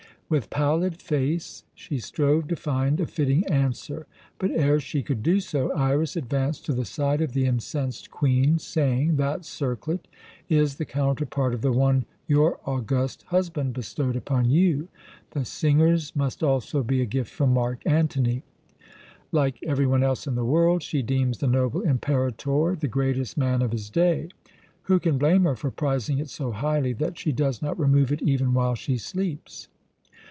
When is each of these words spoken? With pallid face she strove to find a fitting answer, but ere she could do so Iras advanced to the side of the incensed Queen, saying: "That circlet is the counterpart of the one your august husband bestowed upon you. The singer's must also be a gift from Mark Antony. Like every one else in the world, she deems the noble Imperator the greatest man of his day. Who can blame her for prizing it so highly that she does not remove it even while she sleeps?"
With 0.33 0.49
pallid 0.49 0.95
face 1.01 1.65
she 1.75 1.97
strove 1.99 2.47
to 2.47 2.55
find 2.55 3.01
a 3.01 3.05
fitting 3.05 3.45
answer, 3.47 4.07
but 4.39 4.49
ere 4.49 4.79
she 4.79 5.03
could 5.03 5.21
do 5.21 5.41
so 5.41 5.73
Iras 5.73 6.15
advanced 6.15 6.65
to 6.67 6.73
the 6.73 6.85
side 6.85 7.19
of 7.19 7.33
the 7.33 7.43
incensed 7.45 8.09
Queen, 8.09 8.57
saying: 8.57 9.17
"That 9.17 9.43
circlet 9.43 10.07
is 10.47 10.77
the 10.77 10.85
counterpart 10.85 11.53
of 11.53 11.59
the 11.59 11.73
one 11.73 12.05
your 12.29 12.61
august 12.65 13.23
husband 13.23 13.73
bestowed 13.73 14.15
upon 14.15 14.49
you. 14.49 14.87
The 15.31 15.43
singer's 15.43 16.15
must 16.15 16.41
also 16.43 16.81
be 16.81 17.01
a 17.01 17.05
gift 17.05 17.31
from 17.33 17.53
Mark 17.53 17.81
Antony. 17.85 18.43
Like 19.33 19.61
every 19.63 19.85
one 19.85 20.01
else 20.01 20.27
in 20.27 20.35
the 20.35 20.45
world, 20.45 20.81
she 20.81 21.01
deems 21.01 21.39
the 21.39 21.47
noble 21.47 21.81
Imperator 21.81 22.77
the 22.79 22.87
greatest 22.87 23.35
man 23.37 23.61
of 23.61 23.73
his 23.73 23.89
day. 23.89 24.29
Who 24.83 24.97
can 24.97 25.17
blame 25.17 25.43
her 25.43 25.57
for 25.57 25.71
prizing 25.71 26.19
it 26.19 26.29
so 26.29 26.51
highly 26.53 26.93
that 26.93 27.17
she 27.19 27.33
does 27.33 27.61
not 27.61 27.77
remove 27.77 28.13
it 28.13 28.21
even 28.21 28.53
while 28.53 28.75
she 28.75 28.97
sleeps?" 28.97 29.67